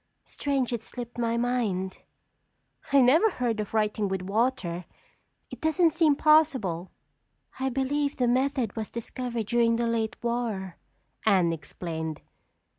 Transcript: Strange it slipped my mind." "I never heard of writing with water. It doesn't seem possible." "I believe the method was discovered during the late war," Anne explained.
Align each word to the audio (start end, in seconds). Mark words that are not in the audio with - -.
Strange 0.25 0.73
it 0.73 0.81
slipped 0.81 1.19
my 1.19 1.37
mind." 1.37 2.01
"I 2.91 3.01
never 3.01 3.29
heard 3.29 3.59
of 3.59 3.75
writing 3.75 4.07
with 4.07 4.23
water. 4.23 4.85
It 5.51 5.61
doesn't 5.61 5.93
seem 5.93 6.15
possible." 6.15 6.89
"I 7.59 7.69
believe 7.69 8.17
the 8.17 8.27
method 8.27 8.75
was 8.75 8.89
discovered 8.89 9.45
during 9.45 9.75
the 9.75 9.85
late 9.85 10.17
war," 10.23 10.77
Anne 11.23 11.53
explained. 11.53 12.23